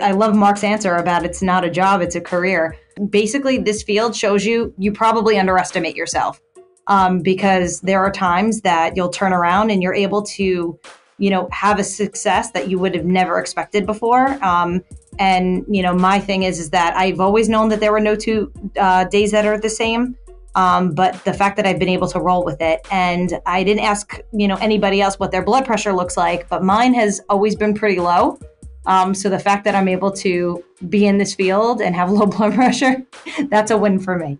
[0.00, 2.76] I love Mark's answer about it's not a job, it's a career.
[3.10, 6.40] Basically, this field shows you you probably underestimate yourself
[6.86, 10.78] um, because there are times that you'll turn around and you're able to,
[11.18, 14.42] you know, have a success that you would have never expected before.
[14.44, 14.82] Um,
[15.18, 18.16] and you know, my thing is is that I've always known that there were no
[18.16, 20.16] two uh, days that are the same.
[20.54, 23.84] Um, but the fact that I've been able to roll with it, and I didn't
[23.84, 27.54] ask you know anybody else what their blood pressure looks like, but mine has always
[27.54, 28.38] been pretty low.
[28.86, 32.26] Um, so the fact that I'm able to be in this field and have low
[32.26, 33.04] blood pressure,
[33.48, 34.38] that's a win for me.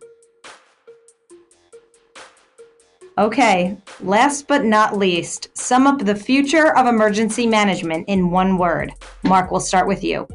[3.18, 8.92] Okay, last but not least, sum up the future of emergency management in one word.
[9.24, 10.28] Mark, we'll start with you.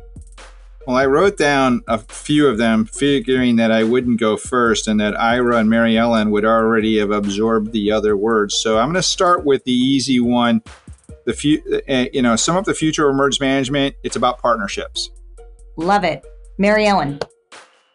[0.85, 4.99] Well, I wrote down a few of them, figuring that I wouldn't go first and
[4.99, 8.55] that Ira and Mary Ellen would already have absorbed the other words.
[8.55, 10.61] So I'm going to start with the easy one.
[11.25, 13.95] The few, uh, you know, sum up the future of emergency management.
[14.03, 15.09] It's about partnerships.
[15.77, 16.25] Love it,
[16.57, 17.19] Mary Ellen.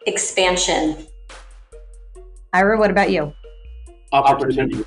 [0.07, 1.05] Expansion.
[2.53, 3.31] Ira, what about you?
[4.11, 4.83] Opportunity.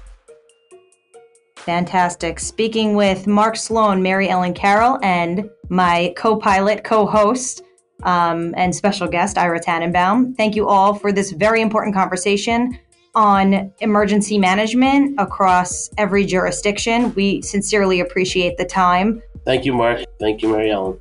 [1.55, 2.41] Fantastic.
[2.41, 7.63] Speaking with Mark Sloan, Mary Ellen Carroll, and my co pilot, co host,
[8.03, 10.35] um, and special guest, Ira Tannenbaum.
[10.35, 12.79] Thank you all for this very important conversation
[13.15, 17.13] on emergency management across every jurisdiction.
[17.15, 19.23] We sincerely appreciate the time.
[19.45, 20.05] Thank you, Mark.
[20.19, 20.99] Thank you, Mary Ellen.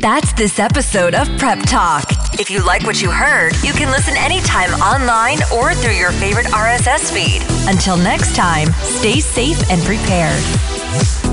[0.00, 2.04] That's this episode of Prep Talk.
[2.38, 6.46] If you like what you heard, you can listen anytime online or through your favorite
[6.46, 7.42] RSS feed.
[7.68, 11.25] Until next time, stay safe and prepared.